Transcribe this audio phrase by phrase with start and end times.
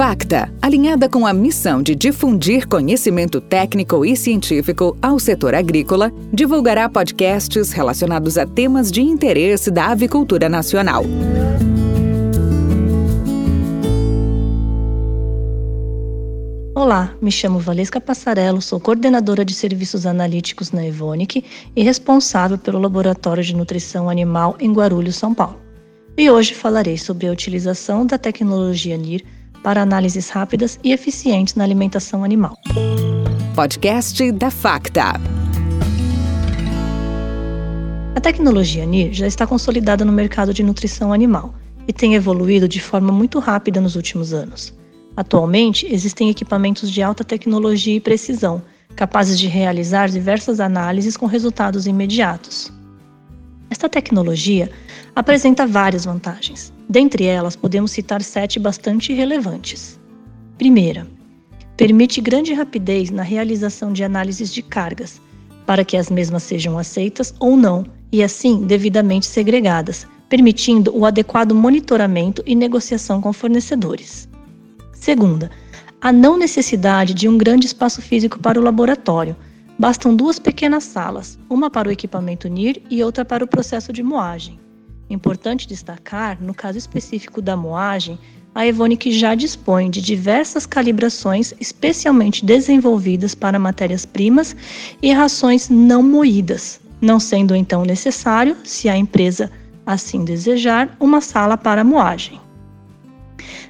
[0.00, 6.88] Facta, alinhada com a missão de difundir conhecimento técnico e científico ao setor agrícola, divulgará
[6.88, 11.04] podcasts relacionados a temas de interesse da avicultura nacional.
[16.74, 21.44] Olá, me chamo Valesca Passarello, sou coordenadora de serviços analíticos na Evonik
[21.76, 25.60] e responsável pelo Laboratório de Nutrição Animal em Guarulhos, São Paulo.
[26.16, 31.64] E hoje falarei sobre a utilização da tecnologia NIR para análises rápidas e eficientes na
[31.64, 32.56] alimentação animal.
[33.54, 35.20] Podcast da Facta.
[38.14, 41.54] A tecnologia NIR já está consolidada no mercado de nutrição animal
[41.86, 44.74] e tem evoluído de forma muito rápida nos últimos anos.
[45.16, 48.62] Atualmente, existem equipamentos de alta tecnologia e precisão,
[48.94, 52.72] capazes de realizar diversas análises com resultados imediatos.
[53.70, 54.68] Esta tecnologia
[55.14, 56.72] apresenta várias vantagens.
[56.88, 59.98] Dentre elas, podemos citar sete bastante relevantes.
[60.58, 61.06] Primeira,
[61.76, 65.20] permite grande rapidez na realização de análises de cargas,
[65.64, 71.54] para que as mesmas sejam aceitas ou não, e assim devidamente segregadas, permitindo o adequado
[71.54, 74.28] monitoramento e negociação com fornecedores.
[74.92, 75.48] Segunda,
[76.00, 79.36] a não necessidade de um grande espaço físico para o laboratório.
[79.80, 84.02] Bastam duas pequenas salas, uma para o equipamento NIR e outra para o processo de
[84.02, 84.60] moagem.
[85.08, 88.18] Importante destacar, no caso específico da moagem,
[88.54, 94.54] a Evonik já dispõe de diversas calibrações especialmente desenvolvidas para matérias-primas
[95.00, 99.50] e rações não moídas, não sendo então necessário, se a empresa
[99.86, 102.38] assim desejar, uma sala para moagem.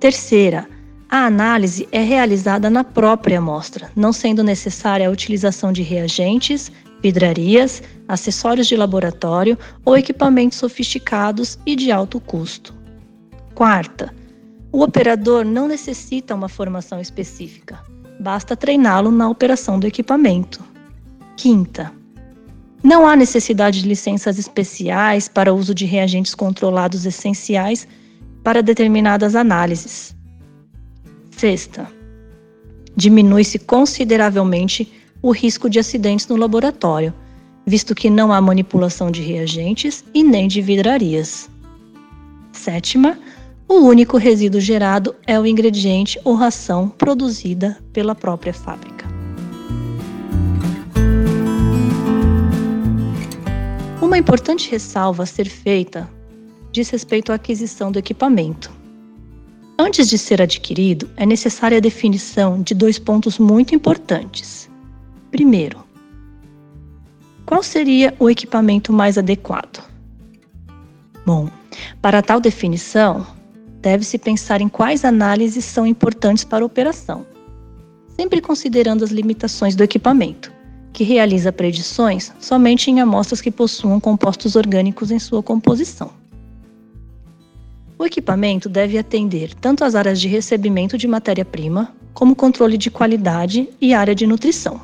[0.00, 0.68] Terceira,
[1.12, 7.82] a análise é realizada na própria amostra, não sendo necessária a utilização de reagentes, vidrarias,
[8.08, 12.74] acessórios de laboratório ou equipamentos sofisticados e de alto custo.
[13.54, 14.10] Quarta,
[14.72, 17.78] o operador não necessita uma formação específica,
[18.18, 20.64] basta treiná-lo na operação do equipamento.
[21.36, 21.92] Quinta,
[22.82, 27.86] não há necessidade de licenças especiais para uso de reagentes controlados essenciais
[28.42, 30.16] para determinadas análises.
[31.42, 31.88] Sexta,
[32.94, 37.12] diminui-se consideravelmente o risco de acidentes no laboratório,
[37.66, 41.50] visto que não há manipulação de reagentes e nem de vidrarias.
[42.52, 43.18] Sétima,
[43.66, 49.04] o único resíduo gerado é o ingrediente ou ração produzida pela própria fábrica.
[54.00, 56.08] Uma importante ressalva a ser feita
[56.70, 58.81] diz respeito à aquisição do equipamento.
[59.84, 64.70] Antes de ser adquirido, é necessária a definição de dois pontos muito importantes.
[65.28, 65.82] Primeiro,
[67.44, 69.82] qual seria o equipamento mais adequado?
[71.26, 71.50] Bom,
[72.00, 73.26] para tal definição,
[73.80, 77.26] deve-se pensar em quais análises são importantes para a operação,
[78.16, 80.52] sempre considerando as limitações do equipamento,
[80.92, 86.21] que realiza predições somente em amostras que possuam compostos orgânicos em sua composição.
[88.02, 93.68] O equipamento deve atender tanto as áreas de recebimento de matéria-prima, como controle de qualidade
[93.80, 94.80] e área de nutrição.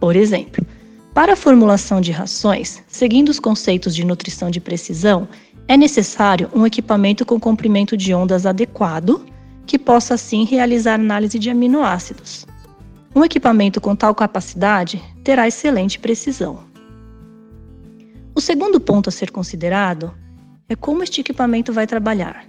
[0.00, 0.64] Por exemplo,
[1.12, 5.28] para a formulação de rações, seguindo os conceitos de nutrição de precisão,
[5.68, 9.26] é necessário um equipamento com comprimento de ondas adequado,
[9.66, 12.46] que possa assim realizar análise de aminoácidos.
[13.14, 16.60] Um equipamento com tal capacidade terá excelente precisão.
[18.34, 20.10] O segundo ponto a ser considerado
[20.68, 22.46] é como este equipamento vai trabalhar.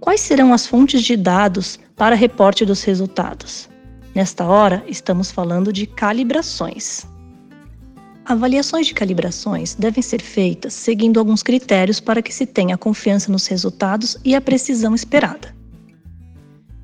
[0.00, 3.68] Quais serão as fontes de dados para reporte dos resultados?
[4.14, 7.06] Nesta hora, estamos falando de calibrações.
[8.24, 13.46] Avaliações de calibrações devem ser feitas seguindo alguns critérios para que se tenha confiança nos
[13.46, 15.54] resultados e a precisão esperada.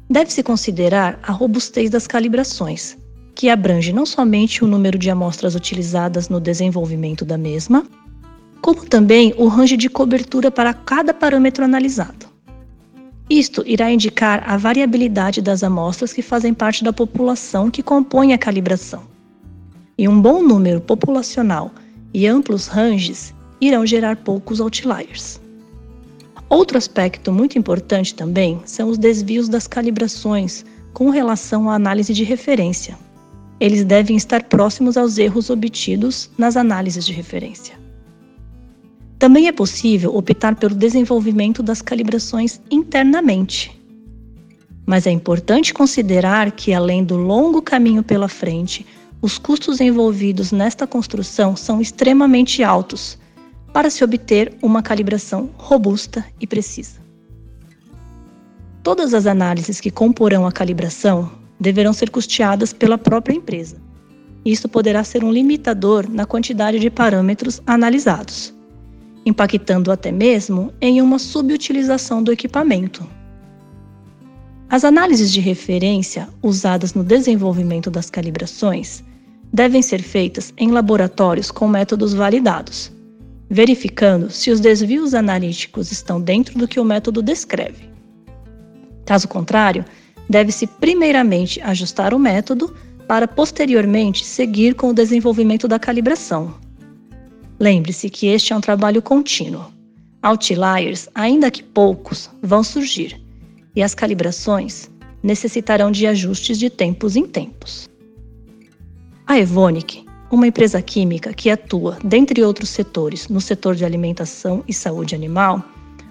[0.08, 2.96] Deve-se considerar a robustez das calibrações,
[3.34, 7.86] que abrange não somente o número de amostras utilizadas no desenvolvimento da mesma,
[8.60, 12.28] como também o range de cobertura para cada parâmetro analisado.
[13.28, 18.38] Isto irá indicar a variabilidade das amostras que fazem parte da população que compõe a
[18.38, 19.04] calibração.
[19.96, 21.70] E um bom número populacional
[22.12, 25.40] e amplos ranges irão gerar poucos outliers.
[26.48, 32.24] Outro aspecto muito importante também são os desvios das calibrações com relação à análise de
[32.24, 32.98] referência.
[33.60, 37.78] Eles devem estar próximos aos erros obtidos nas análises de referência.
[39.20, 43.78] Também é possível optar pelo desenvolvimento das calibrações internamente.
[44.86, 48.86] Mas é importante considerar que, além do longo caminho pela frente,
[49.20, 53.18] os custos envolvidos nesta construção são extremamente altos
[53.74, 56.98] para se obter uma calibração robusta e precisa.
[58.82, 61.30] todas as análises que comporão a calibração
[61.60, 63.76] deverão ser custeadas pela própria empresa.
[64.44, 68.54] Isso poderá ser um limitador na quantidade de parâmetros analisados,
[69.30, 73.06] impactando até mesmo em uma subutilização do equipamento.
[74.68, 79.02] As análises de referência usadas no desenvolvimento das calibrações
[79.52, 82.92] devem ser feitas em laboratórios com métodos validados,
[83.48, 87.88] verificando se os desvios analíticos estão dentro do que o método descreve.
[89.04, 89.84] Caso contrário,
[90.28, 92.72] deve-se primeiramente ajustar o método
[93.08, 96.54] para posteriormente seguir com o desenvolvimento da calibração.
[97.60, 99.66] Lembre-se que este é um trabalho contínuo.
[100.22, 103.20] Outliers, ainda que poucos, vão surgir,
[103.76, 104.88] e as calibrações
[105.22, 107.86] necessitarão de ajustes de tempos em tempos.
[109.26, 114.72] A Evonik, uma empresa química que atua, dentre outros setores, no setor de alimentação e
[114.72, 115.62] saúde animal,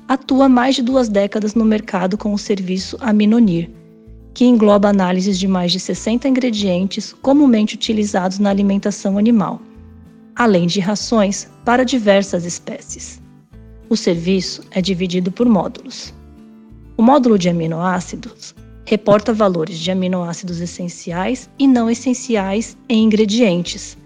[0.07, 3.72] atua há mais de duas décadas no mercado com o serviço Aminonir,
[4.36, 9.60] que engloba análises de mais de 60 ingredientes comumente utilizados na alimentação animal,
[10.40, 13.22] além de rações para diversas espécies.
[13.90, 16.14] O serviço é dividido por módulos.
[16.96, 18.56] O módulo de aminoácidos
[18.86, 23.98] reporta valores de aminoácidos essenciais e não essenciais em ingredientes,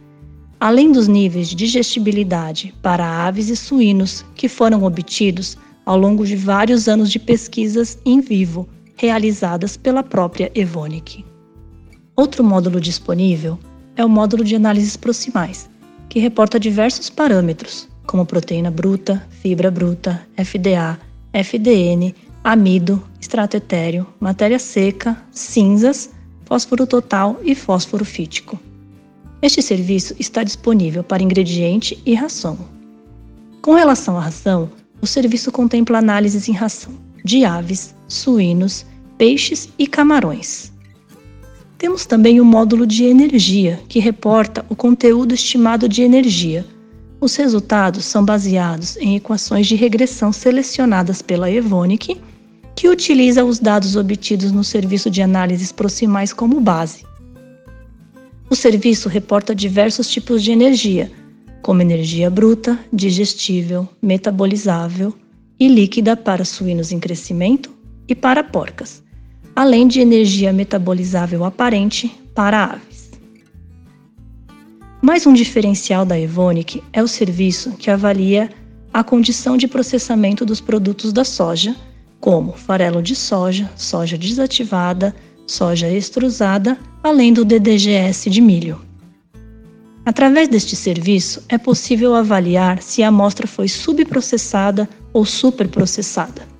[0.60, 6.36] além dos níveis de digestibilidade para aves e suínos que foram obtidos ao longo de
[6.36, 11.24] vários anos de pesquisas em vivo realizadas pela própria Evonik.
[12.16, 13.60] Outro módulo disponível
[13.96, 15.70] é o módulo de análises proximais,
[16.13, 21.00] que reporta diversos parâmetros, como proteína bruta, fibra bruta, FDA,
[21.33, 22.13] FDN,
[22.44, 26.12] amido, extrato etéreo, matéria seca, cinzas,
[26.45, 28.60] fósforo total e fósforo fítico.
[29.42, 32.60] Este serviço está disponível para ingrediente e ração.
[33.63, 34.69] Com relação à ração,
[35.01, 36.94] o serviço contempla análises em ração
[37.25, 38.86] de aves, suínos,
[39.18, 40.71] peixes e camarões.
[41.84, 46.66] Temos também o módulo de energia, que reporta o conteúdo estimado de energia.
[47.20, 52.22] Os resultados são baseados em equações de regressão selecionadas pela Evonik,
[52.74, 57.04] que utiliza os dados obtidos no serviço de análises proximais como base.
[58.50, 61.12] O serviço reporta diversos tipos de energia,
[61.62, 65.14] como energia bruta, digestível, metabolizável
[65.60, 67.70] e líquida para suínos em crescimento
[68.08, 69.03] e para porcas,
[69.56, 73.12] além de energia metabolizável aparente para aves.
[75.02, 78.50] Mais um diferencial da Evonik é o serviço que avalia
[78.94, 81.76] a condição de processamento dos produtos da soja,
[82.20, 85.14] como farelo de soja, soja desativada,
[85.46, 88.80] soja extrusada, além do DDGS de milho.
[90.06, 96.53] Através deste serviço, é possível avaliar se a amostra foi subprocessada ou superprocessada.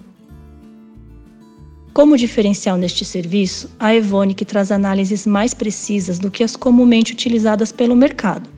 [1.94, 7.72] Como diferencial neste serviço, a Evonik traz análises mais precisas do que as comumente utilizadas
[7.72, 8.50] pelo mercado.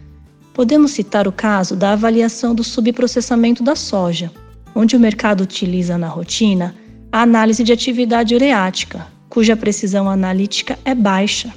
[0.54, 4.32] Podemos citar o caso da avaliação do subprocessamento da soja,
[4.74, 6.74] onde o mercado utiliza na rotina
[7.12, 11.54] a análise de atividade ureática, cuja precisão analítica é baixa.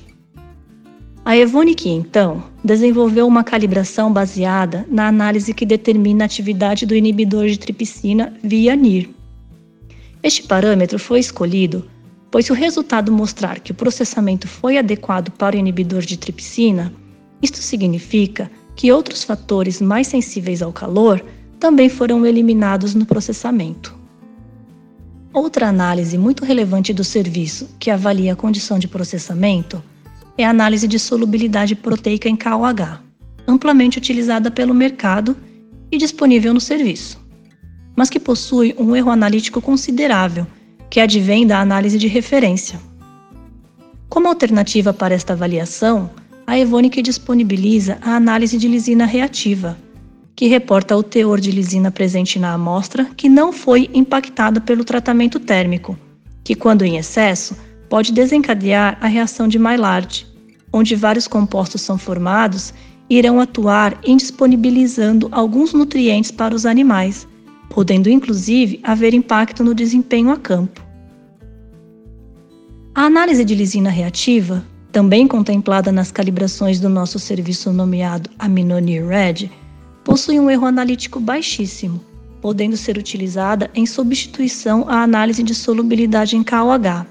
[1.25, 7.47] A Evonik, então, desenvolveu uma calibração baseada na análise que determina a atividade do inibidor
[7.47, 9.18] de tripsina via NIR.
[10.23, 11.89] Este parâmetro foi escolhido
[12.31, 16.93] pois se o resultado mostrar que o processamento foi adequado para o inibidor de tripsina,
[17.43, 21.25] isto significa que outros fatores mais sensíveis ao calor
[21.59, 23.97] também foram eliminados no processamento.
[25.33, 29.83] Outra análise muito relevante do serviço que avalia a condição de processamento
[30.37, 33.01] é a análise de solubilidade proteica em KOH,
[33.47, 35.37] amplamente utilizada pelo mercado
[35.91, 37.28] e disponível no serviço
[37.99, 40.47] mas que possui um erro analítico considerável,
[40.89, 42.79] que advém da análise de referência.
[44.09, 46.09] Como alternativa para esta avaliação,
[46.47, 49.77] a Evonik disponibiliza a análise de lisina reativa,
[50.37, 55.41] que reporta o teor de lisina presente na amostra que não foi impactada pelo tratamento
[55.41, 55.99] térmico,
[56.45, 57.57] que, quando em excesso,
[57.91, 60.25] pode desencadear a reação de Maillard,
[60.73, 62.73] onde vários compostos são formados
[63.11, 67.27] e irão atuar indisponibilizando alguns nutrientes para os animais,
[67.69, 70.83] podendo inclusive haver impacto no desempenho a campo.
[72.95, 79.51] A análise de lisina reativa, também contemplada nas calibrações do nosso serviço nomeado Aminonir Red,
[80.03, 82.01] possui um erro analítico baixíssimo,
[82.41, 87.07] podendo ser utilizada em substituição à análise de solubilidade em KOH.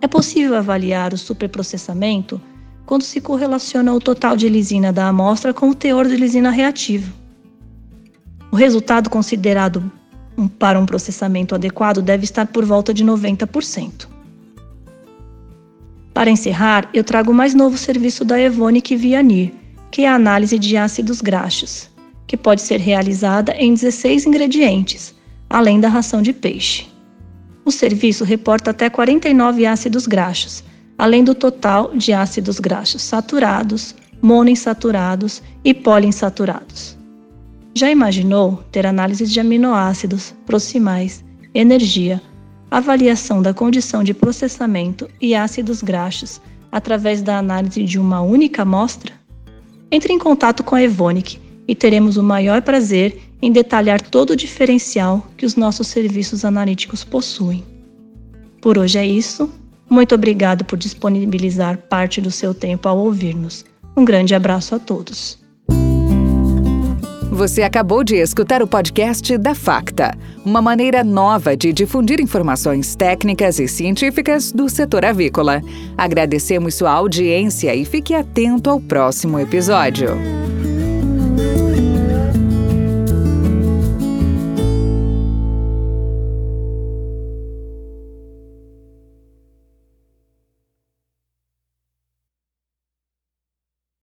[0.00, 2.40] É possível avaliar o superprocessamento
[2.86, 7.12] quando se correlaciona o total de lisina da amostra com o teor de lisina reativa.
[8.58, 9.88] Resultado considerado
[10.58, 14.08] para um processamento adequado deve estar por volta de 90%.
[16.12, 19.54] Para encerrar, eu trago mais novo serviço da Evonik via NIR,
[19.92, 21.88] que é a análise de ácidos graxos,
[22.26, 25.14] que pode ser realizada em 16 ingredientes,
[25.48, 26.88] além da ração de peixe.
[27.64, 30.64] O serviço reporta até 49 ácidos graxos,
[30.98, 36.97] além do total de ácidos graxos saturados, monoinsaturados e poliinsaturados.
[37.78, 42.20] Já imaginou ter análise de aminoácidos, proximais, energia,
[42.68, 46.40] avaliação da condição de processamento e ácidos graxos
[46.72, 49.12] através da análise de uma única amostra?
[49.92, 54.36] Entre em contato com a Evonik e teremos o maior prazer em detalhar todo o
[54.36, 57.64] diferencial que os nossos serviços analíticos possuem.
[58.60, 59.48] Por hoje é isso.
[59.88, 63.64] Muito obrigado por disponibilizar parte do seu tempo ao ouvir-nos.
[63.96, 65.38] Um grande abraço a todos.
[67.30, 73.60] Você acabou de escutar o podcast da Facta, uma maneira nova de difundir informações técnicas
[73.60, 75.62] e científicas do setor avícola.
[75.96, 80.16] Agradecemos sua audiência e fique atento ao próximo episódio.